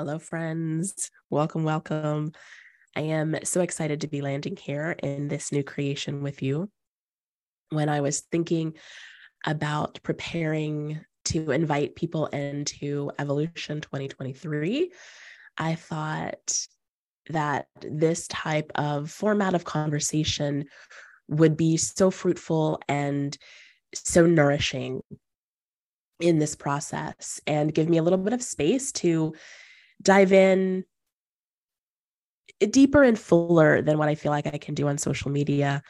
Hello, 0.00 0.18
friends. 0.18 1.10
Welcome, 1.28 1.62
welcome. 1.62 2.32
I 2.96 3.02
am 3.02 3.36
so 3.44 3.60
excited 3.60 4.00
to 4.00 4.08
be 4.08 4.22
landing 4.22 4.56
here 4.56 4.96
in 5.02 5.28
this 5.28 5.52
new 5.52 5.62
creation 5.62 6.22
with 6.22 6.40
you. 6.40 6.70
When 7.68 7.90
I 7.90 8.00
was 8.00 8.20
thinking 8.20 8.78
about 9.44 10.00
preparing 10.02 11.04
to 11.26 11.50
invite 11.50 11.96
people 11.96 12.28
into 12.28 13.12
Evolution 13.18 13.82
2023, 13.82 14.90
I 15.58 15.74
thought 15.74 16.66
that 17.28 17.66
this 17.82 18.26
type 18.26 18.72
of 18.76 19.10
format 19.10 19.52
of 19.52 19.64
conversation 19.64 20.64
would 21.28 21.58
be 21.58 21.76
so 21.76 22.10
fruitful 22.10 22.80
and 22.88 23.36
so 23.92 24.24
nourishing 24.24 25.02
in 26.20 26.38
this 26.38 26.56
process 26.56 27.38
and 27.46 27.74
give 27.74 27.90
me 27.90 27.98
a 27.98 28.02
little 28.02 28.18
bit 28.18 28.32
of 28.32 28.42
space 28.42 28.92
to 28.92 29.34
dive 30.02 30.32
in 30.32 30.84
deeper 32.70 33.02
and 33.02 33.18
fuller 33.18 33.82
than 33.82 33.98
what 33.98 34.08
I 34.08 34.14
feel 34.14 34.32
like 34.32 34.46
I 34.46 34.58
can 34.58 34.74
do 34.74 34.88
on 34.88 34.98
social 34.98 35.30
media. 35.30 35.82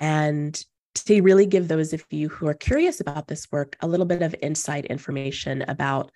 And 0.00 0.62
to 0.94 1.20
really 1.22 1.46
give 1.46 1.68
those 1.68 1.92
of 1.92 2.04
you 2.10 2.28
who 2.28 2.46
are 2.46 2.54
curious 2.54 3.00
about 3.00 3.28
this 3.28 3.50
work 3.50 3.76
a 3.80 3.86
little 3.86 4.06
bit 4.06 4.22
of 4.22 4.34
inside 4.42 4.84
information 4.86 5.62
about 5.62 6.10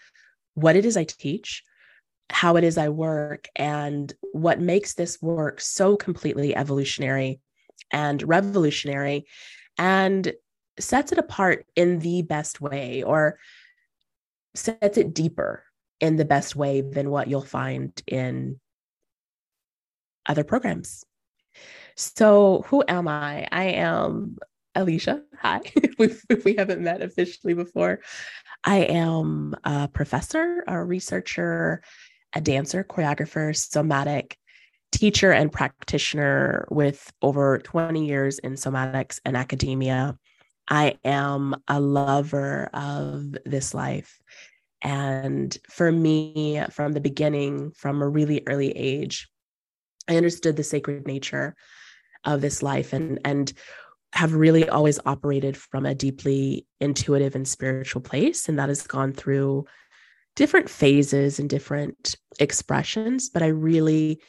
what 0.54 0.76
it 0.76 0.84
is 0.84 0.96
I 0.96 1.04
teach, 1.04 1.62
how 2.30 2.56
it 2.56 2.64
is 2.64 2.78
I 2.78 2.88
work, 2.88 3.48
and 3.56 4.12
what 4.32 4.60
makes 4.60 4.94
this 4.94 5.20
work 5.22 5.60
so 5.60 5.96
completely 5.96 6.54
evolutionary 6.54 7.40
and 7.90 8.22
revolutionary 8.22 9.26
and 9.78 10.32
sets 10.78 11.12
it 11.12 11.18
apart 11.18 11.66
in 11.76 11.98
the 11.98 12.22
best 12.22 12.60
way 12.60 13.02
or 13.02 13.38
sets 14.54 14.98
it 14.98 15.14
deeper 15.14 15.64
in 16.02 16.16
the 16.16 16.24
best 16.24 16.56
way 16.56 16.80
than 16.82 17.08
what 17.10 17.28
you'll 17.28 17.40
find 17.40 18.02
in 18.06 18.60
other 20.26 20.44
programs. 20.44 21.04
So, 21.96 22.64
who 22.66 22.82
am 22.88 23.06
I? 23.06 23.46
I 23.52 23.64
am 23.64 24.36
Elisha. 24.74 25.22
Hi, 25.40 25.60
if 25.64 26.44
we 26.44 26.56
haven't 26.56 26.82
met 26.82 27.02
officially 27.02 27.54
before. 27.54 28.00
I 28.64 28.78
am 28.78 29.54
a 29.64 29.88
professor, 29.88 30.64
a 30.66 30.82
researcher, 30.82 31.82
a 32.32 32.40
dancer, 32.40 32.84
choreographer, 32.84 33.56
somatic 33.56 34.36
teacher, 34.90 35.32
and 35.32 35.52
practitioner 35.52 36.66
with 36.70 37.12
over 37.22 37.58
20 37.58 38.06
years 38.06 38.38
in 38.38 38.54
somatics 38.54 39.20
and 39.24 39.36
academia. 39.36 40.18
I 40.68 40.96
am 41.04 41.56
a 41.68 41.80
lover 41.80 42.70
of 42.72 43.36
this 43.44 43.74
life. 43.74 44.20
And 44.82 45.56
for 45.70 45.92
me, 45.92 46.62
from 46.70 46.92
the 46.92 47.00
beginning, 47.00 47.72
from 47.72 48.02
a 48.02 48.08
really 48.08 48.42
early 48.46 48.70
age, 48.76 49.28
I 50.08 50.16
understood 50.16 50.56
the 50.56 50.64
sacred 50.64 51.06
nature 51.06 51.54
of 52.24 52.40
this 52.40 52.62
life 52.62 52.92
and 52.92 53.20
and 53.24 53.52
have 54.14 54.34
really 54.34 54.68
always 54.68 54.98
operated 55.06 55.56
from 55.56 55.86
a 55.86 55.94
deeply 55.94 56.66
intuitive 56.80 57.34
and 57.34 57.48
spiritual 57.48 58.02
place. 58.02 58.48
And 58.48 58.58
that 58.58 58.68
has 58.68 58.86
gone 58.86 59.12
through 59.12 59.64
different 60.36 60.68
phases 60.68 61.38
and 61.38 61.48
different 61.48 62.16
expressions 62.40 63.28
but 63.28 63.42
I 63.42 63.48
really 63.48 64.20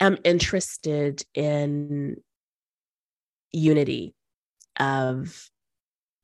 am 0.00 0.18
interested 0.24 1.22
in 1.34 2.16
unity 3.52 4.14
of 4.78 5.48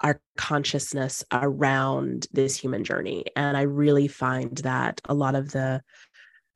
our 0.03 0.21
consciousness 0.37 1.25
around 1.33 2.27
this 2.33 2.57
human 2.57 2.85
journey 2.85 3.25
and 3.37 3.57
I 3.57 3.63
really 3.63 4.09
find 4.09 4.57
that 4.59 5.01
a 5.05 5.15
lot 5.15 5.35
of 5.35 5.53
the 5.53 5.83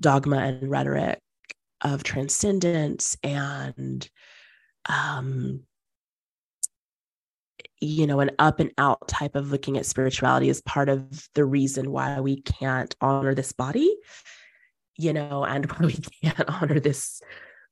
dogma 0.01 0.39
and 0.39 0.71
rhetoric 0.71 1.21
of 1.83 2.03
transcendence 2.03 3.17
and 3.23 4.09
um 4.89 5.63
you 7.81 8.07
know 8.07 8.21
an 8.21 8.31
up 8.39 8.61
and 8.61 8.73
out 8.79 9.07
type 9.09 9.37
of 9.37 9.51
looking 9.51 9.77
at 9.77 9.87
spirituality 9.87 10.49
is 10.49 10.63
part 10.63 10.89
of 10.89 11.29
the 11.35 11.45
reason 11.45 11.91
why 11.91 12.21
we 12.21 12.41
can't 12.43 12.95
honor 13.01 13.35
this 13.35 13.53
body 13.53 13.95
you 14.97 15.13
know 15.13 15.45
and 15.45 15.67
why 15.73 15.87
we 15.87 15.99
can't 16.23 16.49
honor 16.49 16.81
this 16.81 17.21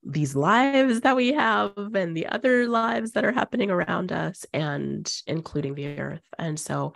these 0.05 0.37
lives 0.37 1.01
that 1.01 1.17
we 1.17 1.33
have 1.33 1.73
and 1.77 2.17
the 2.17 2.27
other 2.27 2.69
lives 2.69 3.13
that 3.13 3.25
are 3.25 3.33
happening 3.33 3.71
around 3.71 4.13
us 4.13 4.45
and 4.53 5.13
including 5.27 5.75
the 5.75 5.99
earth 5.99 6.25
and 6.39 6.61
so 6.61 6.95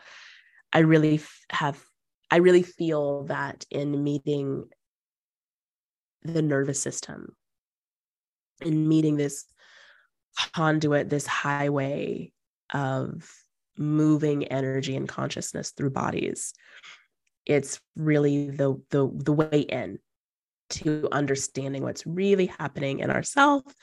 i 0.73 0.81
really 0.81 1.21
have 1.51 1.83
i 2.31 2.37
really 2.37 2.63
feel 2.63 3.25
that 3.25 3.65
in 3.71 4.05
meeting 4.05 4.65
the 6.23 6.43
nervous 6.43 6.81
system 6.81 7.35
and 8.61 8.89
meeting 8.89 9.17
this 9.17 9.45
conduit, 10.55 11.09
this 11.09 11.27
highway 11.27 12.33
of 12.73 13.31
moving 13.77 14.45
energy 14.45 14.97
and 14.97 15.09
consciousness 15.09 15.71
through 15.71 15.91
bodies. 15.91 16.55
It's 17.47 17.81
really 17.97 18.51
the 18.51 18.81
the 18.91 19.11
the 19.13 19.33
way 19.33 19.61
in 19.61 19.99
to 20.71 21.09
understanding 21.13 21.83
what's 21.83 22.07
really 22.07 22.47
happening 22.47 23.01
in 23.01 23.11
ourselves 23.11 23.75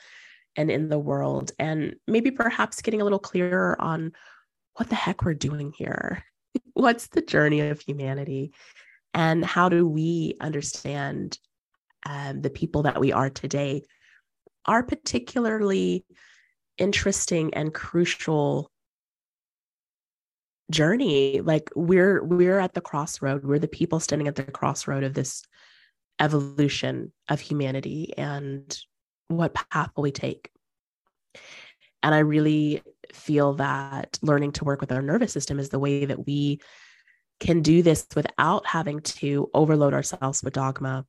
and 0.56 0.70
in 0.70 0.88
the 0.88 0.98
world 0.98 1.52
and 1.58 1.96
maybe 2.06 2.30
perhaps 2.30 2.82
getting 2.82 3.00
a 3.00 3.04
little 3.04 3.18
clearer 3.18 3.80
on 3.80 4.12
what 4.74 4.88
the 4.88 4.94
heck 4.94 5.22
we're 5.22 5.34
doing 5.34 5.72
here. 5.76 6.24
What's 6.74 7.08
the 7.08 7.22
journey 7.22 7.60
of 7.60 7.80
humanity? 7.80 8.52
And 9.14 9.44
how 9.44 9.68
do 9.68 9.86
we 9.86 10.36
understand 10.40 11.38
um, 12.04 12.42
the 12.42 12.50
people 12.50 12.82
that 12.82 13.00
we 13.00 13.12
are 13.12 13.30
today 13.30 13.82
are 14.66 14.82
particularly 14.82 16.04
interesting 16.78 17.54
and 17.54 17.72
crucial 17.72 18.70
journey 20.70 21.40
like 21.40 21.70
we're 21.76 22.24
we're 22.24 22.58
at 22.58 22.74
the 22.74 22.80
crossroad 22.80 23.44
we're 23.44 23.58
the 23.58 23.68
people 23.68 24.00
standing 24.00 24.26
at 24.26 24.34
the 24.34 24.42
crossroad 24.42 25.04
of 25.04 25.14
this 25.14 25.44
evolution 26.20 27.12
of 27.28 27.40
humanity 27.40 28.14
and 28.16 28.78
what 29.28 29.54
path 29.54 29.90
will 29.96 30.02
we 30.02 30.12
take. 30.12 30.50
And 32.02 32.14
i 32.14 32.18
really 32.20 32.82
feel 33.12 33.54
that 33.54 34.18
learning 34.22 34.52
to 34.52 34.64
work 34.64 34.80
with 34.80 34.92
our 34.92 35.02
nervous 35.02 35.32
system 35.32 35.58
is 35.58 35.70
the 35.70 35.78
way 35.78 36.04
that 36.04 36.26
we 36.26 36.60
can 37.40 37.62
do 37.62 37.82
this 37.82 38.06
without 38.14 38.66
having 38.66 39.00
to 39.00 39.50
overload 39.52 39.94
ourselves 39.94 40.42
with 40.42 40.54
dogma 40.54 41.04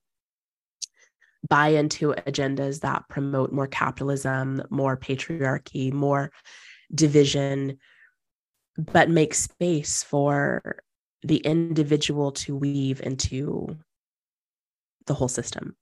buy 1.47 1.69
into 1.69 2.13
agendas 2.25 2.81
that 2.81 3.07
promote 3.09 3.51
more 3.51 3.67
capitalism, 3.67 4.61
more 4.69 4.97
patriarchy, 4.97 5.93
more 5.93 6.31
division, 6.93 7.77
but 8.77 9.09
make 9.09 9.33
space 9.33 10.03
for 10.03 10.77
the 11.23 11.37
individual 11.37 12.31
to 12.31 12.55
weave 12.55 13.01
into 13.01 13.77
the 15.07 15.13
whole 15.13 15.27
system 15.27 15.75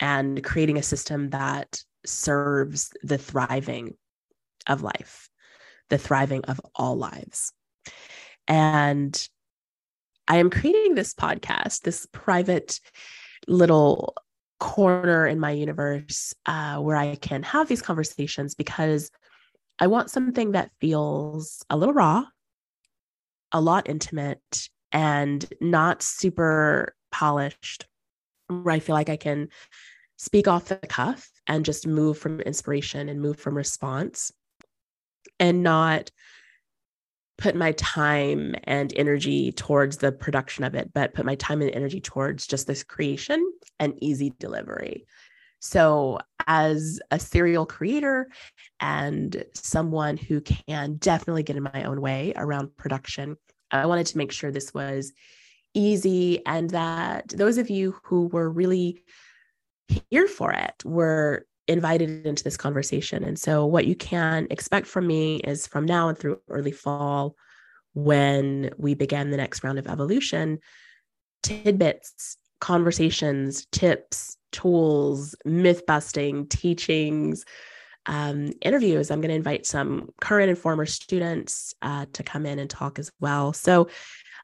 and 0.00 0.42
creating 0.42 0.78
a 0.78 0.82
system 0.82 1.30
that 1.30 1.80
serves 2.04 2.90
the 3.02 3.18
thriving 3.18 3.94
of 4.66 4.82
life, 4.82 5.28
the 5.90 5.98
thriving 5.98 6.44
of 6.44 6.60
all 6.74 6.96
lives. 6.96 7.52
And 8.46 9.28
I 10.26 10.36
am 10.36 10.50
creating 10.50 10.94
this 10.94 11.14
podcast, 11.14 11.82
this 11.82 12.06
private 12.12 12.80
little 13.46 14.14
corner 14.60 15.26
in 15.26 15.38
my 15.38 15.52
universe 15.52 16.34
uh, 16.46 16.78
where 16.78 16.96
I 16.96 17.16
can 17.16 17.42
have 17.44 17.68
these 17.68 17.82
conversations 17.82 18.54
because 18.54 19.10
I 19.78 19.86
want 19.86 20.10
something 20.10 20.52
that 20.52 20.70
feels 20.80 21.64
a 21.70 21.76
little 21.76 21.94
raw, 21.94 22.24
a 23.52 23.60
lot 23.60 23.88
intimate, 23.88 24.68
and 24.92 25.46
not 25.60 26.02
super 26.02 26.94
polished, 27.12 27.86
where 28.48 28.74
I 28.74 28.80
feel 28.80 28.94
like 28.94 29.08
I 29.08 29.16
can 29.16 29.48
speak 30.16 30.48
off 30.48 30.66
the 30.66 30.76
cuff 30.76 31.30
and 31.46 31.64
just 31.64 31.86
move 31.86 32.18
from 32.18 32.40
inspiration 32.40 33.08
and 33.08 33.20
move 33.20 33.38
from 33.38 33.56
response 33.56 34.32
and 35.38 35.62
not 35.62 36.10
put 37.38 37.54
my 37.54 37.72
time 37.72 38.56
and 38.64 38.92
energy 38.96 39.52
towards 39.52 39.98
the 39.98 40.10
production 40.10 40.64
of 40.64 40.74
it, 40.74 40.92
but 40.92 41.14
put 41.14 41.24
my 41.24 41.36
time 41.36 41.62
and 41.62 41.70
energy 41.70 42.00
towards 42.00 42.46
just 42.46 42.66
this 42.66 42.82
creation 42.82 43.52
and 43.78 43.94
easy 44.02 44.34
delivery. 44.40 45.06
So, 45.60 46.18
as 46.46 47.00
a 47.10 47.18
serial 47.18 47.66
creator 47.66 48.28
and 48.80 49.44
someone 49.54 50.16
who 50.16 50.40
can 50.40 50.94
definitely 50.94 51.42
get 51.42 51.56
in 51.56 51.62
my 51.62 51.84
own 51.84 52.00
way 52.00 52.32
around 52.36 52.76
production, 52.76 53.36
I 53.70 53.86
wanted 53.86 54.06
to 54.06 54.18
make 54.18 54.32
sure 54.32 54.50
this 54.50 54.72
was 54.72 55.12
easy 55.78 56.44
and 56.46 56.70
that 56.70 57.28
those 57.28 57.58
of 57.58 57.70
you 57.70 57.96
who 58.02 58.26
were 58.26 58.50
really 58.50 59.02
here 60.10 60.26
for 60.26 60.52
it 60.52 60.74
were 60.84 61.46
invited 61.66 62.26
into 62.26 62.44
this 62.44 62.56
conversation. 62.56 63.24
And 63.24 63.38
so, 63.38 63.64
what 63.64 63.86
you 63.86 63.94
can 63.94 64.46
expect 64.50 64.86
from 64.86 65.06
me 65.06 65.36
is 65.36 65.66
from 65.66 65.84
now 65.84 66.08
and 66.08 66.18
through 66.18 66.40
early 66.48 66.72
fall, 66.72 67.36
when 67.94 68.70
we 68.78 68.94
begin 68.94 69.30
the 69.30 69.36
next 69.36 69.64
round 69.64 69.78
of 69.78 69.86
evolution, 69.86 70.58
tidbits 71.42 72.36
conversations, 72.60 73.66
tips, 73.70 74.36
tools, 74.52 75.34
myth 75.44 75.86
busting, 75.86 76.48
teachings, 76.48 77.44
um, 78.06 78.50
interviews. 78.62 79.10
I'm 79.10 79.20
going 79.20 79.30
to 79.30 79.36
invite 79.36 79.66
some 79.66 80.08
current 80.20 80.48
and 80.48 80.58
former 80.58 80.86
students 80.86 81.74
uh, 81.82 82.06
to 82.14 82.22
come 82.22 82.46
in 82.46 82.58
and 82.58 82.68
talk 82.68 82.98
as 82.98 83.12
well. 83.20 83.52
So 83.52 83.88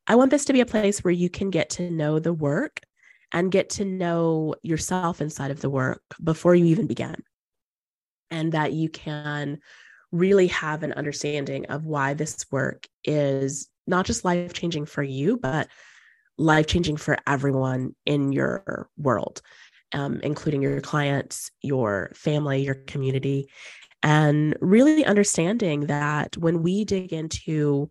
I 0.06 0.16
want 0.16 0.30
this 0.30 0.44
to 0.46 0.52
be 0.52 0.60
a 0.60 0.66
place 0.66 1.02
where 1.02 1.12
you 1.12 1.30
can 1.30 1.50
get 1.50 1.70
to 1.70 1.90
know 1.90 2.18
the 2.18 2.32
work 2.32 2.80
and 3.32 3.50
get 3.50 3.70
to 3.70 3.84
know 3.84 4.54
yourself 4.62 5.20
inside 5.20 5.50
of 5.50 5.60
the 5.60 5.70
work 5.70 6.02
before 6.22 6.54
you 6.54 6.66
even 6.66 6.86
begin. 6.86 7.16
And 8.30 8.52
that 8.52 8.72
you 8.72 8.88
can 8.88 9.60
really 10.12 10.46
have 10.48 10.82
an 10.82 10.92
understanding 10.92 11.66
of 11.66 11.86
why 11.86 12.14
this 12.14 12.44
work 12.50 12.86
is 13.04 13.68
not 13.86 14.06
just 14.06 14.24
life 14.24 14.52
changing 14.52 14.86
for 14.86 15.02
you, 15.02 15.36
but 15.36 15.68
life 16.38 16.66
changing 16.66 16.96
for 16.96 17.16
everyone 17.26 17.94
in 18.06 18.32
your 18.32 18.88
world, 18.96 19.40
um, 19.92 20.20
including 20.22 20.62
your 20.62 20.80
clients, 20.80 21.50
your 21.62 22.12
family, 22.14 22.62
your 22.62 22.74
community. 22.74 23.48
And 24.02 24.56
really 24.60 25.04
understanding 25.04 25.86
that 25.86 26.36
when 26.36 26.62
we 26.62 26.84
dig 26.84 27.12
into 27.12 27.88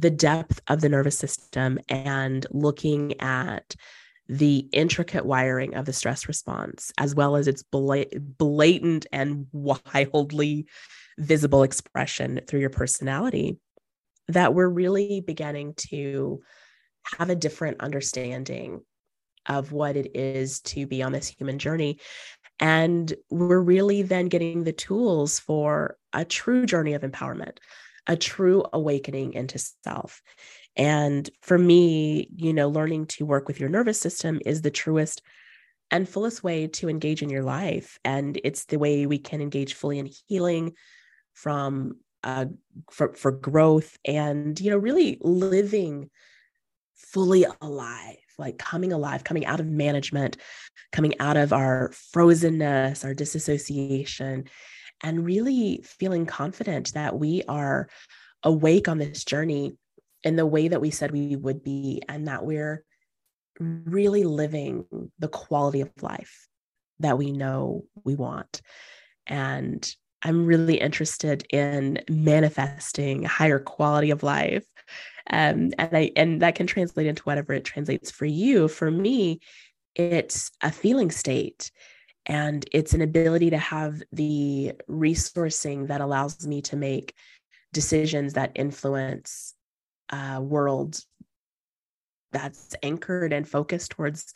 the 0.00 0.10
depth 0.10 0.60
of 0.68 0.80
the 0.80 0.88
nervous 0.88 1.18
system 1.18 1.78
and 1.88 2.46
looking 2.50 3.20
at 3.20 3.76
the 4.28 4.68
intricate 4.72 5.26
wiring 5.26 5.74
of 5.74 5.84
the 5.84 5.92
stress 5.92 6.26
response, 6.28 6.92
as 6.98 7.14
well 7.14 7.36
as 7.36 7.48
its 7.48 7.62
blatant 7.62 9.06
and 9.12 9.46
wildly 9.52 10.66
visible 11.18 11.62
expression 11.62 12.40
through 12.46 12.60
your 12.60 12.70
personality, 12.70 13.58
that 14.28 14.54
we're 14.54 14.68
really 14.68 15.20
beginning 15.20 15.74
to 15.74 16.40
have 17.18 17.28
a 17.28 17.34
different 17.34 17.80
understanding 17.80 18.80
of 19.46 19.72
what 19.72 19.96
it 19.96 20.14
is 20.14 20.60
to 20.60 20.86
be 20.86 21.02
on 21.02 21.12
this 21.12 21.28
human 21.28 21.58
journey. 21.58 21.98
And 22.60 23.12
we're 23.30 23.60
really 23.60 24.02
then 24.02 24.28
getting 24.28 24.64
the 24.64 24.72
tools 24.72 25.40
for 25.40 25.96
a 26.12 26.24
true 26.24 26.66
journey 26.66 26.94
of 26.94 27.02
empowerment, 27.02 27.58
a 28.06 28.16
true 28.16 28.64
awakening 28.72 29.34
into 29.34 29.58
self. 29.84 30.22
And 30.76 31.28
for 31.42 31.58
me, 31.58 32.28
you 32.36 32.52
know, 32.52 32.68
learning 32.68 33.06
to 33.06 33.26
work 33.26 33.48
with 33.48 33.60
your 33.60 33.68
nervous 33.68 34.00
system 34.00 34.40
is 34.44 34.62
the 34.62 34.70
truest 34.70 35.22
and 35.90 36.08
fullest 36.08 36.44
way 36.44 36.68
to 36.68 36.88
engage 36.88 37.22
in 37.22 37.30
your 37.30 37.42
life. 37.42 37.98
And 38.04 38.40
it's 38.44 38.66
the 38.66 38.78
way 38.78 39.06
we 39.06 39.18
can 39.18 39.40
engage 39.40 39.74
fully 39.74 39.98
in 39.98 40.08
healing 40.28 40.74
from 41.34 41.96
uh, 42.22 42.46
for, 42.90 43.14
for 43.14 43.32
growth 43.32 43.96
and, 44.04 44.60
you 44.60 44.70
know, 44.70 44.76
really 44.76 45.18
living 45.22 46.10
fully 46.94 47.46
alive, 47.60 48.16
like 48.38 48.58
coming 48.58 48.92
alive, 48.92 49.24
coming 49.24 49.46
out 49.46 49.58
of 49.58 49.66
management, 49.66 50.36
coming 50.92 51.14
out 51.18 51.36
of 51.36 51.52
our 51.52 51.90
frozenness, 52.14 53.04
our 53.04 53.14
disassociation, 53.14 54.44
and 55.02 55.24
really 55.24 55.82
feeling 55.84 56.26
confident 56.26 56.92
that 56.94 57.18
we 57.18 57.42
are 57.48 57.88
awake 58.42 58.88
on 58.88 58.98
this 58.98 59.24
journey 59.24 59.76
in 60.22 60.36
the 60.36 60.46
way 60.46 60.68
that 60.68 60.80
we 60.80 60.90
said 60.90 61.10
we 61.10 61.36
would 61.36 61.62
be, 61.62 62.02
and 62.08 62.28
that 62.28 62.44
we're 62.44 62.84
really 63.58 64.24
living 64.24 64.84
the 65.18 65.28
quality 65.28 65.80
of 65.80 65.90
life 66.02 66.48
that 66.98 67.18
we 67.18 67.32
know 67.32 67.84
we 68.04 68.14
want. 68.14 68.62
And 69.26 69.88
I'm 70.22 70.44
really 70.44 70.78
interested 70.78 71.46
in 71.50 72.02
manifesting 72.08 73.22
higher 73.22 73.58
quality 73.58 74.10
of 74.10 74.22
life. 74.22 74.66
Um, 75.30 75.72
and 75.78 75.96
I 75.96 76.12
and 76.16 76.42
that 76.42 76.54
can 76.54 76.66
translate 76.66 77.06
into 77.06 77.22
whatever 77.22 77.52
it 77.52 77.64
translates 77.64 78.10
for 78.10 78.26
you. 78.26 78.68
For 78.68 78.90
me, 78.90 79.40
it's 79.94 80.50
a 80.62 80.70
feeling 80.70 81.10
state 81.10 81.70
and 82.26 82.64
it's 82.72 82.92
an 82.92 83.00
ability 83.00 83.50
to 83.50 83.58
have 83.58 84.02
the 84.12 84.72
resourcing 84.88 85.88
that 85.88 86.00
allows 86.00 86.46
me 86.46 86.62
to 86.62 86.76
make 86.76 87.14
decisions 87.72 88.34
that 88.34 88.52
influence 88.54 89.54
a 90.10 90.40
world 90.40 91.00
that's 92.32 92.74
anchored 92.82 93.32
and 93.32 93.48
focused 93.48 93.92
towards 93.92 94.34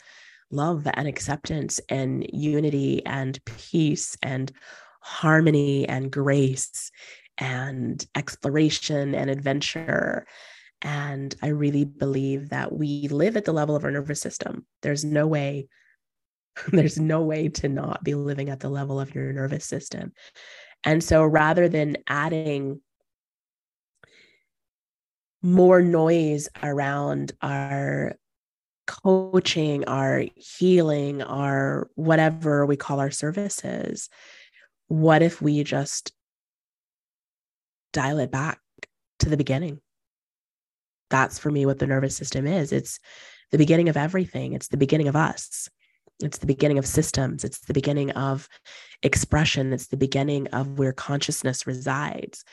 love 0.51 0.87
and 0.93 1.09
acceptance 1.09 1.81
and 1.89 2.27
unity 2.33 3.05
and 3.07 3.39
peace 3.45 4.17
and 4.23 4.53
harmony 5.01 5.89
and 5.89 6.11
grace 6.11 6.91
and 7.39 8.07
exploration 8.15 9.15
and 9.15 9.31
adventure. 9.31 10.27
And 10.83 11.35
I 11.43 11.49
really 11.49 11.85
believe 11.85 12.51
that 12.51 12.73
we 12.73 13.09
live 13.09 13.37
at 13.37 13.45
the 13.45 13.53
level 13.53 13.75
of 13.75 13.85
our 13.85 13.91
nervous 13.91 14.21
system. 14.21 14.67
There's 14.83 15.05
no 15.05 15.27
way, 15.27 15.69
there's 16.73 16.99
no 16.99 17.23
way 17.23 17.49
to 17.49 17.69
not 17.69 18.05
be 18.05 18.15
living 18.15 18.49
at 18.49 18.61
the 18.61 18.69
level 18.69 19.01
of 19.01 19.15
your 19.15 19.33
nervous 19.33 19.65
system. 19.65 20.13
And 20.85 21.03
so 21.03 21.25
rather 21.25 21.69
than 21.69 21.97
adding 22.07 22.81
more 25.43 25.83
noise 25.83 26.49
around 26.63 27.33
our 27.43 28.17
coaching, 28.87 29.85
our 29.87 30.25
healing, 30.37 31.23
our 31.23 31.89
whatever 31.95 32.67
we 32.67 32.77
call 32.77 33.01
our 33.01 33.11
services, 33.11 34.09
what 34.89 35.23
if 35.23 35.41
we 35.41 35.65
just 35.65 36.13
dial 37.93 38.19
it 38.19 38.31
back 38.31 38.61
to 39.21 39.29
the 39.29 39.37
beginning? 39.37 39.81
That's 41.11 41.39
for 41.39 41.51
me 41.51 41.67
what 41.67 41.79
the 41.79 41.87
nervous 41.87 42.17
system 42.17 42.47
is. 42.47 42.73
It's 42.73 42.99
the 43.51 43.59
beginning 43.59 43.89
of 43.89 43.97
everything, 43.97 44.53
it's 44.53 44.69
the 44.69 44.77
beginning 44.77 45.09
of 45.09 45.17
us. 45.17 45.69
It's 46.25 46.39
the 46.39 46.47
beginning 46.47 46.79
of 46.79 46.87
systems. 46.87 47.45
It's 47.45 47.61
the 47.61 47.75
beginning 47.75 48.11
of 48.13 48.49
expression. 49.03 49.73
It's 49.73 49.89
the 49.89 49.97
beginning 49.97 50.49
of 50.49 50.79
where 50.79 50.93
consciousness 50.93 51.67
resides. 51.67 52.45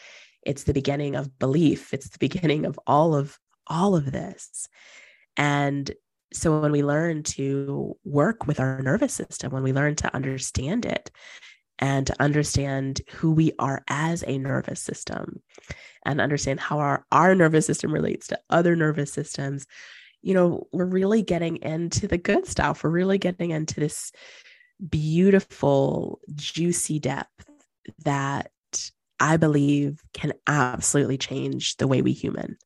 It's 0.43 0.63
the 0.63 0.73
beginning 0.73 1.15
of 1.15 1.37
belief. 1.39 1.93
It's 1.93 2.09
the 2.09 2.19
beginning 2.19 2.65
of 2.65 2.79
all 2.87 3.15
of 3.15 3.37
all 3.67 3.95
of 3.95 4.11
this. 4.11 4.67
And 5.37 5.91
so 6.33 6.59
when 6.59 6.71
we 6.71 6.83
learn 6.83 7.23
to 7.23 7.95
work 8.03 8.47
with 8.47 8.59
our 8.59 8.81
nervous 8.81 9.13
system, 9.13 9.51
when 9.51 9.63
we 9.63 9.73
learn 9.73 9.95
to 9.97 10.13
understand 10.15 10.85
it, 10.85 11.11
and 11.81 12.07
to 12.07 12.15
understand 12.21 13.01
who 13.09 13.31
we 13.31 13.51
are 13.57 13.83
as 13.87 14.23
a 14.27 14.37
nervous 14.37 14.79
system 14.79 15.41
and 16.05 16.21
understand 16.21 16.59
how 16.59 16.77
our, 16.77 17.05
our 17.11 17.33
nervous 17.33 17.65
system 17.65 17.91
relates 17.91 18.27
to 18.27 18.39
other 18.49 18.75
nervous 18.75 19.11
systems, 19.11 19.65
you 20.21 20.33
know, 20.33 20.67
we're 20.71 20.85
really 20.85 21.21
getting 21.21 21.57
into 21.57 22.07
the 22.07 22.17
good 22.17 22.45
stuff. 22.45 22.83
We're 22.83 22.91
really 22.91 23.17
getting 23.17 23.51
into 23.51 23.79
this 23.79 24.11
beautiful, 24.89 26.19
juicy 26.35 26.99
depth 26.99 27.45
that 28.05 28.51
I 29.19 29.37
believe 29.37 30.01
can 30.13 30.33
absolutely 30.47 31.17
change 31.17 31.77
the 31.77 31.87
way 31.87 32.01
we 32.01 32.11
human, 32.11 32.57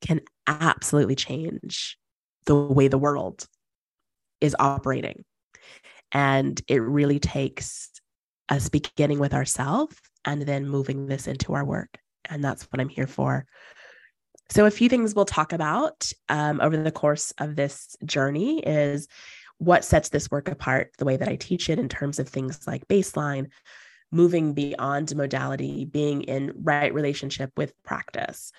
can 0.00 0.20
absolutely 0.46 1.14
change 1.14 1.98
the 2.46 2.56
way 2.56 2.88
the 2.88 2.98
world 2.98 3.46
is 4.40 4.56
operating. 4.58 5.24
And 6.10 6.60
it 6.68 6.78
really 6.78 7.18
takes 7.18 7.90
us 8.48 8.68
beginning 8.68 9.18
with 9.18 9.32
ourselves 9.32 9.96
and 10.24 10.42
then 10.42 10.68
moving 10.68 11.06
this 11.06 11.26
into 11.26 11.54
our 11.54 11.64
work. 11.64 11.98
And 12.28 12.44
that's 12.44 12.64
what 12.64 12.80
I'm 12.80 12.88
here 12.88 13.06
for. 13.06 13.46
So, 14.52 14.66
a 14.66 14.70
few 14.70 14.90
things 14.90 15.14
we'll 15.14 15.24
talk 15.24 15.54
about 15.54 16.12
um, 16.28 16.60
over 16.60 16.76
the 16.76 16.92
course 16.92 17.32
of 17.38 17.56
this 17.56 17.96
journey 18.04 18.58
is 18.58 19.08
what 19.56 19.82
sets 19.82 20.10
this 20.10 20.30
work 20.30 20.46
apart, 20.50 20.90
the 20.98 21.06
way 21.06 21.16
that 21.16 21.26
I 21.26 21.36
teach 21.36 21.70
it 21.70 21.78
in 21.78 21.88
terms 21.88 22.18
of 22.18 22.28
things 22.28 22.66
like 22.66 22.86
baseline, 22.86 23.46
moving 24.10 24.52
beyond 24.52 25.16
modality, 25.16 25.86
being 25.86 26.20
in 26.24 26.52
right 26.54 26.92
relationship 26.92 27.50
with 27.56 27.72
practice, 27.82 28.52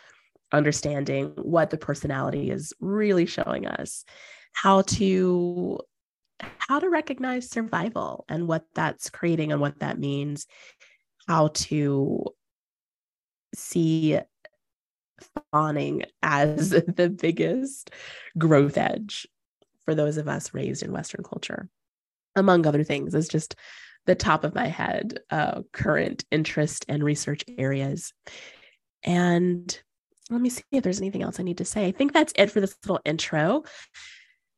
understanding 0.52 1.34
what 1.36 1.70
the 1.70 1.78
personality 1.78 2.50
is 2.50 2.74
really 2.80 3.28
showing 3.28 3.68
us, 3.68 4.04
how 4.52 4.82
to 4.82 5.80
how 6.58 6.80
to 6.80 6.90
recognize 6.90 7.52
survival 7.52 8.26
and 8.28 8.48
what 8.48 8.66
that's 8.74 9.12
creating 9.12 9.52
and 9.52 9.62
what 9.62 9.78
that 9.78 10.00
means, 10.00 10.48
how 11.28 11.50
to 11.50 12.26
see 13.54 14.18
fawning 15.52 16.04
as 16.22 16.70
the 16.96 17.10
biggest 17.10 17.92
growth 18.38 18.78
edge 18.78 19.28
for 19.86 19.96
those 19.96 20.18
of 20.18 20.28
us 20.28 20.54
raised 20.54 20.84
in 20.84 20.92
Western 20.92 21.24
culture, 21.24 21.70
among 22.36 22.66
other 22.66 22.84
things, 22.84 23.14
is 23.14 23.28
just 23.28 23.56
the 24.06 24.16
top 24.16 24.44
of 24.44 24.56
my 24.56 24.68
head 24.68 25.20
uh, 25.30 25.62
current 25.72 26.26
interest 26.32 26.86
and 26.88 27.04
research 27.04 27.44
areas. 27.58 28.14
And 29.04 29.82
let 30.30 30.42
me 30.42 30.50
see 30.50 30.64
if 30.72 30.84
there's 30.84 31.02
anything 31.02 31.22
else 31.22 31.40
I 31.40 31.44
need 31.44 31.58
to 31.58 31.66
say. 31.66 31.86
I 31.86 31.92
think 31.92 32.14
that's 32.14 32.34
it 32.36 32.52
for 32.52 32.62
this 32.62 32.76
little 32.84 33.02
intro. 33.06 33.64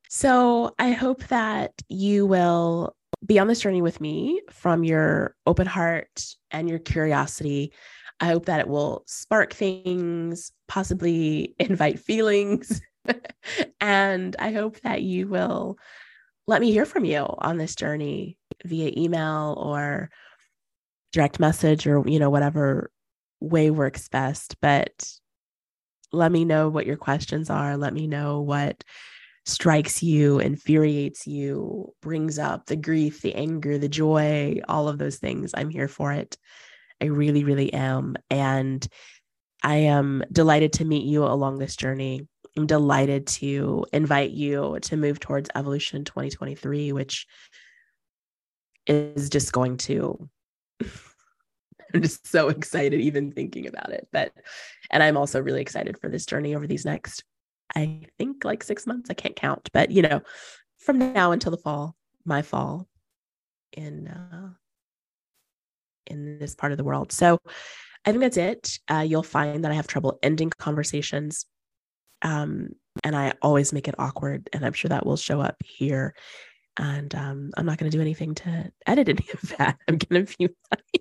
So 0.09 0.73
I 0.77 0.91
hope 0.91 1.25
that 1.27 1.71
you 1.89 2.25
will 2.25 2.95
be 3.25 3.39
on 3.39 3.47
this 3.47 3.59
journey 3.59 3.81
with 3.81 3.99
me 3.99 4.41
from 4.51 4.83
your 4.83 5.35
open 5.45 5.67
heart 5.67 6.25
and 6.51 6.69
your 6.69 6.79
curiosity. 6.79 7.73
I 8.19 8.27
hope 8.27 8.45
that 8.45 8.61
it 8.61 8.67
will 8.67 9.03
spark 9.07 9.53
things, 9.53 10.51
possibly 10.67 11.55
invite 11.59 11.99
feelings, 11.99 12.81
and 13.81 14.35
I 14.39 14.51
hope 14.51 14.79
that 14.81 15.01
you 15.01 15.27
will 15.27 15.77
let 16.47 16.61
me 16.61 16.71
hear 16.71 16.85
from 16.85 17.05
you 17.05 17.25
on 17.39 17.57
this 17.57 17.75
journey 17.75 18.37
via 18.63 18.91
email 18.95 19.55
or 19.57 20.09
direct 21.11 21.39
message 21.39 21.87
or, 21.87 22.03
you 22.07 22.19
know, 22.19 22.29
whatever 22.29 22.91
way 23.39 23.71
works 23.71 24.07
best. 24.09 24.55
But 24.61 25.11
let 26.11 26.31
me 26.31 26.45
know 26.45 26.69
what 26.69 26.85
your 26.85 26.97
questions 26.97 27.49
are. 27.49 27.77
Let 27.77 27.93
me 27.93 28.07
know 28.07 28.41
what 28.41 28.83
strikes 29.45 30.01
you, 30.01 30.39
infuriates 30.39 31.27
you, 31.27 31.93
brings 32.01 32.39
up 32.39 32.65
the 32.65 32.75
grief, 32.75 33.21
the 33.21 33.35
anger, 33.35 33.77
the 33.77 33.89
joy, 33.89 34.59
all 34.67 34.87
of 34.87 34.97
those 34.97 35.17
things. 35.17 35.51
I'm 35.55 35.69
here 35.69 35.87
for 35.87 36.11
it. 36.11 36.37
I 37.01 37.05
really, 37.05 37.43
really 37.43 37.73
am. 37.73 38.15
And 38.29 38.85
I 39.63 39.75
am 39.75 40.23
delighted 40.31 40.73
to 40.73 40.85
meet 40.85 41.05
you 41.05 41.23
along 41.23 41.57
this 41.57 41.75
journey. 41.75 42.27
I'm 42.57 42.67
delighted 42.67 43.27
to 43.27 43.85
invite 43.91 44.31
you 44.31 44.77
to 44.83 44.97
move 44.97 45.19
towards 45.19 45.49
Evolution 45.55 46.05
2023, 46.05 46.93
which 46.93 47.27
is 48.87 49.29
just 49.29 49.51
going 49.51 49.77
to. 49.77 50.29
I'm 51.93 52.01
just 52.01 52.27
so 52.27 52.49
excited 52.49 52.99
even 52.99 53.31
thinking 53.31 53.67
about 53.67 53.91
it. 53.91 54.07
But, 54.11 54.33
and 54.91 55.01
I'm 55.01 55.17
also 55.17 55.41
really 55.41 55.61
excited 55.61 55.97
for 55.99 56.09
this 56.09 56.25
journey 56.25 56.55
over 56.55 56.67
these 56.67 56.85
next, 56.85 57.23
I 57.75 58.01
think 58.17 58.43
like 58.43 58.63
six 58.63 58.85
months. 58.85 59.09
I 59.09 59.13
can't 59.13 59.35
count, 59.35 59.69
but 59.73 59.91
you 59.91 60.01
know, 60.01 60.21
from 60.79 60.99
now 60.99 61.31
until 61.31 61.51
the 61.51 61.57
fall, 61.57 61.95
my 62.25 62.41
fall 62.41 62.87
in, 63.73 64.07
uh, 64.07 64.49
in 66.07 66.39
this 66.39 66.55
part 66.55 66.71
of 66.71 66.77
the 66.77 66.83
world. 66.83 67.11
So 67.11 67.39
I 68.05 68.11
think 68.11 68.21
that's 68.21 68.37
it. 68.37 68.79
Uh, 68.89 69.05
you'll 69.07 69.23
find 69.23 69.63
that 69.63 69.71
I 69.71 69.75
have 69.75 69.87
trouble 69.87 70.19
ending 70.21 70.51
conversations. 70.51 71.45
Um, 72.21 72.69
and 73.03 73.15
I 73.15 73.33
always 73.41 73.73
make 73.73 73.87
it 73.87 73.95
awkward. 73.97 74.49
And 74.53 74.65
I'm 74.65 74.73
sure 74.73 74.89
that 74.89 75.05
will 75.05 75.17
show 75.17 75.41
up 75.41 75.55
here. 75.63 76.13
And 76.77 77.13
um, 77.15 77.51
I'm 77.57 77.65
not 77.65 77.77
going 77.77 77.89
to 77.89 77.97
do 77.97 78.01
anything 78.01 78.35
to 78.35 78.71
edit 78.85 79.09
any 79.09 79.27
of 79.33 79.57
that. 79.57 79.77
I'm 79.87 79.97
going 79.97 80.25
to 80.25 80.37
be 80.37 80.49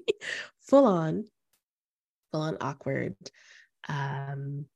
full 0.61 0.87
on, 0.87 1.25
full 2.33 2.43
on 2.43 2.57
awkward 2.61 3.17
um, 3.89 4.67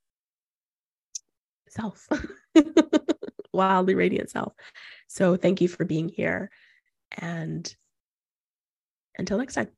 self, 1.68 2.08
wildly 3.52 3.94
radiant 3.94 4.30
self. 4.30 4.52
So 5.08 5.36
thank 5.36 5.60
you 5.60 5.68
for 5.68 5.84
being 5.84 6.08
here. 6.08 6.50
And 7.12 7.74
until 9.16 9.38
next 9.38 9.54
time. 9.54 9.77